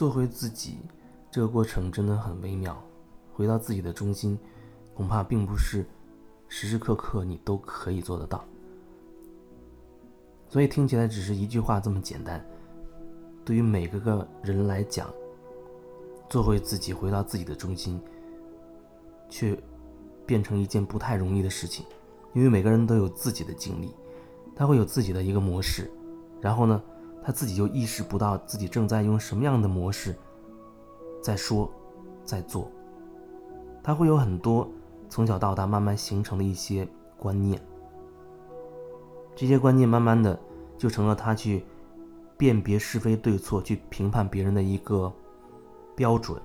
[0.00, 0.78] 做回自己，
[1.30, 2.74] 这个过程真的很微妙。
[3.34, 4.38] 回到自己的中心，
[4.94, 5.84] 恐怕并不是
[6.48, 8.42] 时时刻刻你都可以做得到。
[10.48, 12.42] 所以听起来只是一句话这么简单，
[13.44, 15.06] 对于每个个人来讲，
[16.30, 18.00] 做回自己，回到自己的中心，
[19.28, 19.54] 却
[20.24, 21.84] 变成一件不太容易的事情。
[22.32, 23.94] 因为每个人都有自己的经历，
[24.56, 25.90] 他会有自己的一个模式，
[26.40, 26.82] 然后呢，
[27.22, 30.14] 他自己就意识不到自己正在用什么样的模式
[31.22, 31.70] 在说，
[32.24, 32.70] 在做。
[33.82, 34.68] 他会有很多
[35.08, 37.60] 从小到大慢慢形成的一些观念。
[39.34, 40.38] 这些观念慢慢的
[40.76, 41.64] 就成了他去
[42.36, 45.12] 辨别是非对错、去评判别人的一个
[45.94, 46.40] 标准。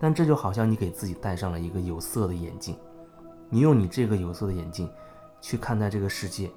[0.00, 2.76] 但这就好像你给自己戴上了一个有色的眼镜，
[3.48, 4.90] 你用你这个有色的眼镜
[5.40, 6.50] 去看待这个世界，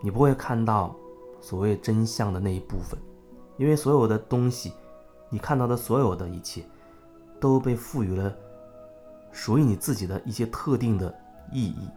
[0.00, 0.94] 你不会看到
[1.40, 2.98] 所谓真相的那一部分，
[3.56, 4.72] 因为所有的东西，
[5.28, 6.64] 你看到的所有的一切，
[7.40, 8.34] 都被赋予了
[9.32, 11.14] 属于你自己的一些特定的
[11.52, 11.88] 意义。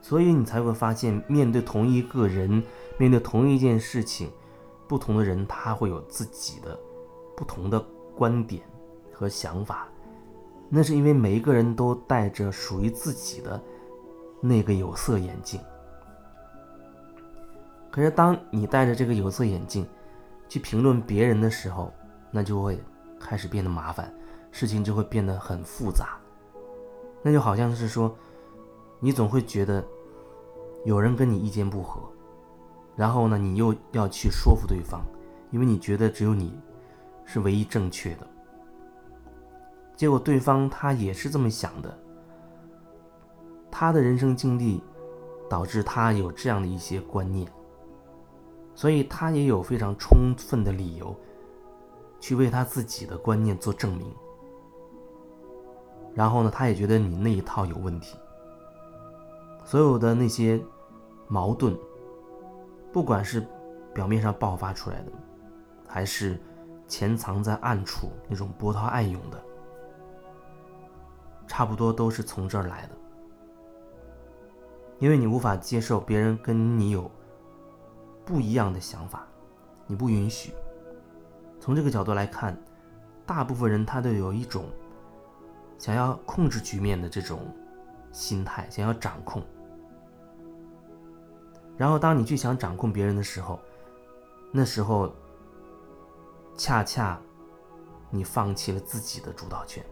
[0.00, 2.62] 所以你才会发现，面对同一个人，
[2.98, 4.30] 面对同一件事情，
[4.88, 6.78] 不同的人他会有自己的
[7.36, 7.78] 不同的
[8.16, 8.62] 观点
[9.12, 9.86] 和想法。
[10.68, 13.60] 那是因为每一个人都戴着属于自己的
[14.40, 15.60] 那个有色眼镜。
[17.92, 19.86] 可是当你戴着这个有色眼镜
[20.48, 21.92] 去评论别人的时候，
[22.32, 22.82] 那就会
[23.20, 24.12] 开始变得麻烦，
[24.50, 26.18] 事情就会变得很复杂。
[27.22, 28.12] 那就好像是说。
[29.04, 29.84] 你总会觉得
[30.84, 32.00] 有人跟你意见不合，
[32.94, 35.04] 然后呢，你又要去说服对方，
[35.50, 36.56] 因为你觉得只有你
[37.24, 38.26] 是唯一正确的。
[39.96, 41.98] 结果对方他也是这么想的，
[43.72, 44.80] 他的人生经历
[45.50, 47.50] 导致他有这样的一些观念，
[48.74, 51.14] 所以他也有非常充分的理由
[52.18, 54.12] 去为他自己的观念做证明。
[56.14, 58.18] 然后呢，他也觉得你那一套有问题。
[59.64, 60.60] 所有的那些
[61.28, 61.78] 矛盾，
[62.92, 63.46] 不管是
[63.94, 65.12] 表面上爆发出来的，
[65.88, 66.38] 还是
[66.86, 69.42] 潜藏在暗处那种波涛暗涌的，
[71.46, 72.90] 差不多都是从这儿来的。
[74.98, 77.10] 因为你无法接受别人跟你有
[78.32, 79.26] 不一样的想法，
[79.86, 80.54] 你不允许。
[81.60, 82.58] 从这个角度来看，
[83.26, 84.64] 大部分人他都有一种
[85.76, 87.46] 想要控制局面的这种。
[88.10, 89.42] 心态想要掌控，
[91.78, 93.58] 然后当你去想掌控别人的时候，
[94.52, 95.10] 那时候
[96.54, 97.18] 恰恰
[98.10, 99.82] 你放弃了自己的主导权。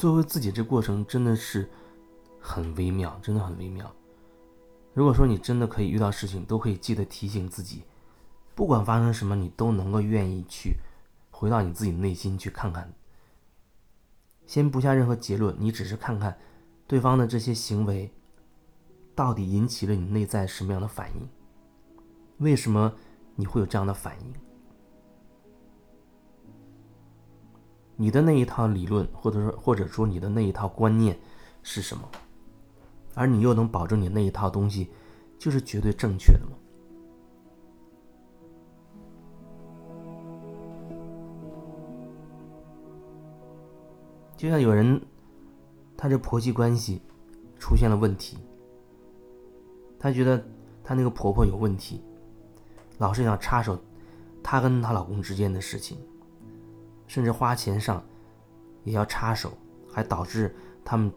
[0.00, 1.68] 做回自己这过程真的是
[2.40, 3.94] 很微妙，真的很微妙。
[4.94, 7.82] 如果说你真的可以遇到事情，都可以记得提醒自己，
[8.54, 10.78] 不管发生什么，你都能够愿意去
[11.30, 12.90] 回到你自己内心去看看。
[14.46, 16.38] 先不下任何结论，你只是看看
[16.86, 18.10] 对方的这些行为
[19.14, 21.28] 到底引起了你内在什么样的反应，
[22.38, 22.94] 为什么
[23.36, 24.32] 你会有这样的反应？
[28.00, 31.14] 你的那一套理论，或者说或者说你的那一套观念
[31.62, 32.08] 是什么？
[33.14, 34.88] 而你又能保证你那一套东西
[35.38, 36.52] 就是绝对正确的吗？
[44.34, 44.98] 就像有人，
[45.94, 47.02] 他这婆媳关系
[47.58, 48.38] 出现了问题，
[49.98, 50.42] 他觉得
[50.82, 52.02] 他那个婆婆有问题，
[52.96, 53.78] 老是想插手
[54.42, 55.98] 她跟她老公之间的事情。
[57.10, 58.00] 甚至花钱上
[58.84, 59.52] 也要插手，
[59.92, 60.54] 还导致
[60.84, 61.12] 他们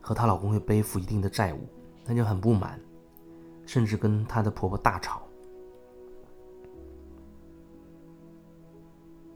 [0.00, 1.68] 和她老公会背负一定的债务，
[2.02, 2.80] 她就很不满，
[3.66, 5.20] 甚至跟她的婆婆大吵。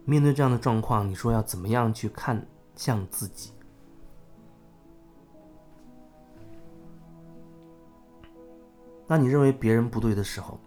[0.06, 2.43] 面对这样的状况，你说要怎么样去看
[2.75, 3.52] 向自己？
[9.06, 10.58] 当你认为别人不对的时候，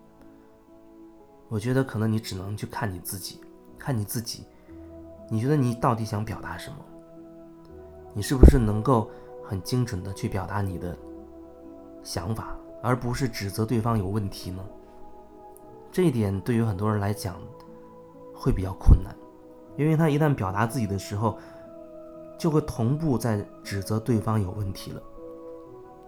[1.49, 3.41] 我觉得可能你只能去看你自己，
[3.79, 4.45] 看你自己。
[5.33, 6.75] 你觉得你到底想表达什么？
[8.13, 9.09] 你是不是能够
[9.41, 10.93] 很精准的去表达你的
[12.03, 14.61] 想法，而不是指责对方有问题呢？
[15.89, 17.37] 这一点对于很多人来讲
[18.35, 19.15] 会比较困难，
[19.77, 21.37] 因为他一旦表达自己的时候，
[22.37, 25.01] 就会同步在指责对方有问题了。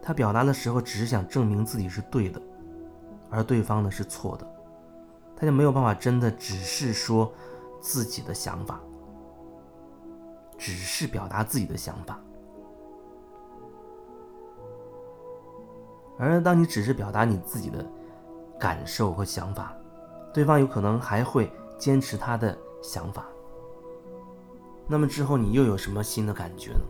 [0.02, 2.42] 他表达的时候只是想证明自己是对的，
[3.30, 4.46] 而对方呢是错的，
[5.34, 7.32] 他就没有办法真的只是说
[7.80, 8.82] 自己的想法，
[10.64, 12.18] 只是表达自己的想法。
[16.18, 17.86] 而当你只是表达你自己的
[18.58, 19.76] 感受和想法，
[20.34, 23.26] 对方有可能还会坚持他的想法。
[24.88, 26.86] 那么之后你又有什么新的感觉呢？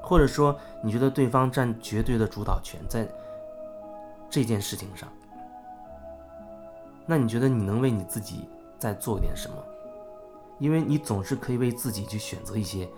[0.00, 3.04] 或者说你觉得对方占绝对的主导权在
[4.30, 5.08] 这件事情上？
[7.04, 8.48] 那你觉得你能为你自己
[8.78, 9.56] 再做点什么？
[10.58, 12.88] 因为你总是可以为自己去选择一些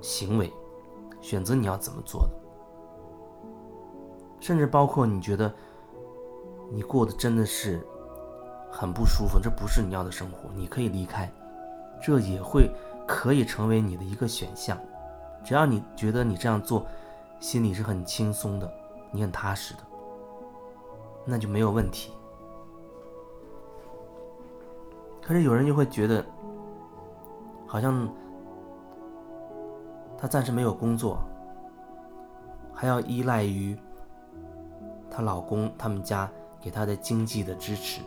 [0.00, 0.52] 行为。
[1.20, 2.30] 选择你要怎么做的，
[4.40, 5.50] 甚至包括你觉得
[6.70, 7.80] 你过得真的是
[8.70, 11.32] 很不舒服，这不是你要的生活，你可以离开，
[12.02, 12.70] 这也会
[13.08, 14.78] 可以成为你的一个选项。
[15.42, 16.86] 只要你觉得你这样做
[17.40, 18.70] 心里是很轻松的，
[19.10, 19.80] 你很踏实的，
[21.24, 22.12] 那就没有问题。
[25.24, 26.24] 可是有人就会觉得，
[27.66, 28.08] 好像。
[30.16, 31.18] 她暂时没有工作，
[32.72, 33.76] 还要依赖于
[35.10, 36.30] 她老公他们家
[36.62, 38.00] 给她的经济的支持，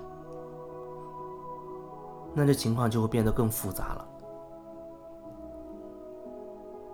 [2.34, 4.08] 那这情况就会变得更复杂了。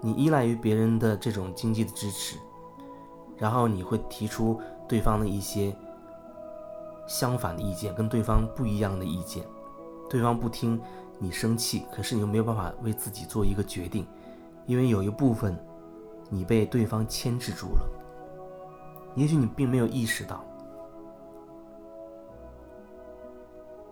[0.02, 2.38] 你依赖于别人的这种经济的支持，
[3.38, 4.60] 然后你会提出
[4.90, 5.74] 对方的一些
[7.08, 9.46] 相反的意见，跟对方不一样的意见，
[10.14, 10.80] 对方不听
[11.18, 14.06] 你生气，可是你又没有办法为自己做一个决定。
[14.68, 15.58] 因为有一部分，
[16.30, 17.90] 你被对方牵制住了，
[19.16, 20.46] 也许你并没有意识到。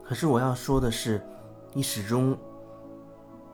[0.04, 1.20] 可是我要说的是，
[1.74, 2.38] 你始终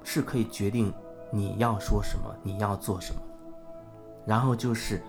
[0.04, 0.94] 是可以决定
[1.32, 3.22] 你要说什么，你要做什么，
[4.26, 5.02] 然后就是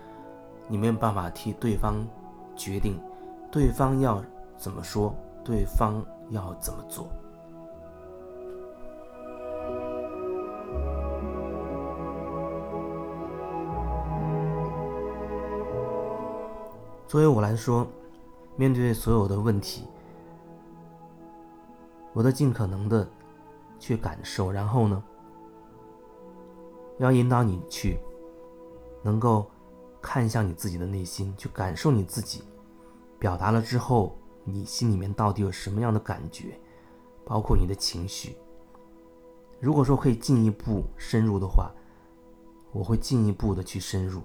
[0.69, 2.07] 你没有办法替对方
[2.55, 2.97] 决定，
[3.51, 4.23] 对方要
[4.55, 5.13] 怎么说，
[5.43, 7.09] 对方要怎么做。
[17.09, 17.87] 作为我来说，
[18.55, 19.87] 面对所有的问题，
[22.13, 23.09] 我都尽可能的
[23.79, 25.03] 去感受，然后呢，
[26.99, 27.97] 要引导你去
[29.01, 29.49] 能够
[29.99, 32.43] 看向你自己的内心，去感受你自己
[33.17, 36.59] 表达了之后，你心里面到底有什么样的感觉，
[37.25, 38.37] 包括你的情绪。
[39.59, 41.71] 如果说可以进一步深入的话，
[42.71, 44.21] 我会进一步的去深入。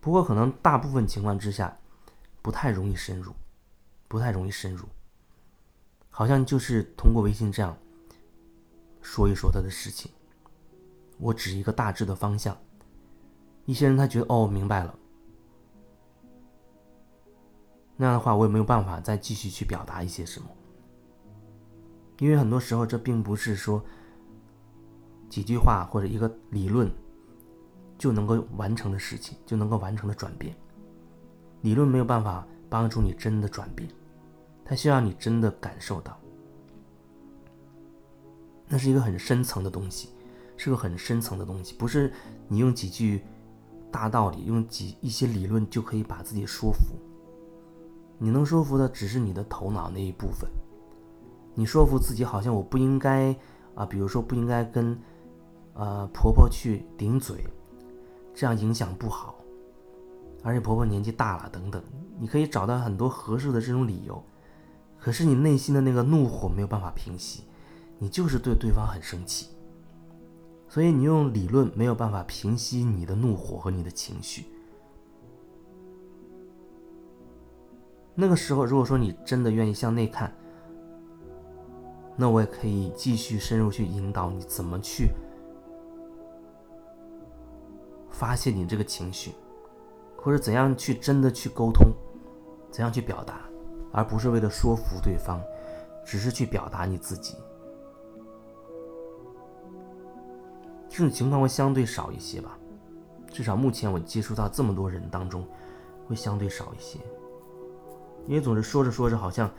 [0.00, 1.76] 不过，可能大部分情况之下，
[2.40, 3.34] 不太容易深入，
[4.08, 4.88] 不太容易深入。
[6.08, 7.76] 好像就是通过微信这样
[9.02, 10.10] 说一说他的事情，
[11.18, 12.56] 我指一个大致的方向。
[13.66, 14.98] 一些人他觉得哦明白了，
[17.96, 20.48] 那样的话我也没有办法再继续去表达一些什么，
[22.18, 23.84] 因为很多时候这并不是说
[25.28, 26.90] 几句话或者一个理论。
[28.00, 30.56] 就能够完成的事情，就能够完成的转变。
[31.60, 33.86] 理论没有办法帮助你真的转变，
[34.64, 36.18] 它需要你真的感受到。
[38.66, 40.08] 那是一个很深层的东西，
[40.56, 42.10] 是个很深层的东西，不是
[42.48, 43.22] 你用几句
[43.90, 46.96] 大道理，用几一些理论就可以把自己说服。
[48.16, 50.48] 你能说服的只是你的头脑那一部分。
[51.54, 53.36] 你说服自己，好像我不应该
[53.74, 54.98] 啊，比如说不应该跟
[55.74, 57.44] 呃婆婆去顶嘴。
[58.34, 59.36] 这样影响不好，
[60.42, 61.82] 而且婆婆年纪大了，等等，
[62.18, 64.22] 你可以找到很多合适的这种理由，
[64.98, 67.44] 可是你内心的那个怒火没有办法平息，
[67.98, 69.48] 你就是对对方很生气，
[70.68, 74.46] 所以你用理论没有办法平息你的怒火和你的情绪。
[78.14, 80.32] 那个时候，如果说你真的愿意向内看，
[82.16, 85.10] 那我也可以继续深入去引导你怎么去。
[88.20, 89.32] 发泄你这个情绪，
[90.14, 91.90] 或者怎样去真的去沟通，
[92.70, 93.40] 怎样去表达，
[93.92, 95.40] 而不是为了说服对方，
[96.04, 97.34] 只是去表达你自己。
[100.86, 102.58] 这种情况会相对少一些吧，
[103.28, 105.42] 至少目前我接触到这么多人当中，
[106.06, 106.98] 会相对少一些。
[108.26, 109.50] 因为总是说着说着，好像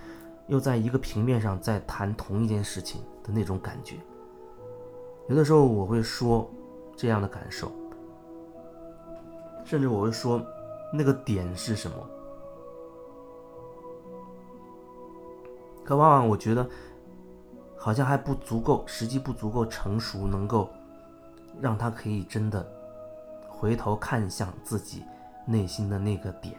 [0.45, 3.95] 又在一个平面上在谈同一件事情的那种感觉。
[5.27, 6.47] 有的时候我会说
[6.95, 7.71] 这样的感受。
[9.63, 10.41] 甚至我会说，
[10.91, 11.97] 那个点是什么？
[15.83, 16.67] 可往往我觉得，
[17.75, 20.69] 好像还不足够，时机不足够成熟，能够
[21.59, 22.65] 让他可以真的
[23.49, 25.03] 回头看向自己
[25.45, 26.55] 内心的那个点，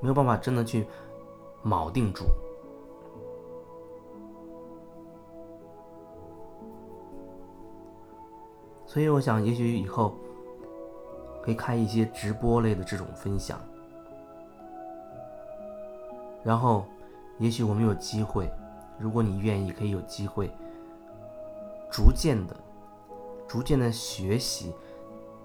[0.00, 0.86] 没有办法真的去
[1.64, 2.24] 铆定住。
[8.90, 10.16] 所以我想，也许以后
[11.44, 13.56] 可以开一些直播类的这种分享，
[16.42, 16.84] 然后，
[17.38, 18.50] 也许我们有机会，
[18.98, 20.50] 如果你愿意，可以有机会，
[21.88, 22.56] 逐渐的、
[23.46, 24.74] 逐渐的学习，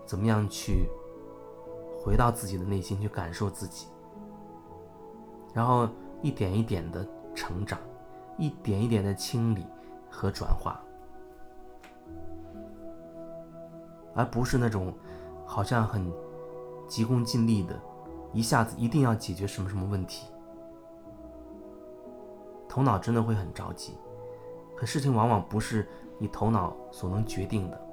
[0.08, 0.90] 怎么样去
[2.04, 3.86] 回到自己的内心去感受自己，
[5.54, 5.88] 然后
[6.24, 7.78] 一点一点的成长，
[8.40, 9.68] 一点一点的清理
[10.10, 10.82] 和转化。
[14.15, 14.91] 而不是那种
[15.45, 16.12] 好像很
[16.88, 17.79] 急功近利的，
[18.34, 20.27] 一下子一定要解决什么什么问题，
[22.67, 23.93] 头脑真的会很着急。
[24.75, 27.85] 可事情往往不是你头脑所能决定的，